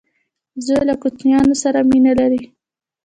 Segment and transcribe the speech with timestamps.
[0.57, 2.41] وزې له کوچنیانو سره مینه لري